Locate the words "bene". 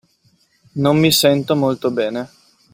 1.91-2.27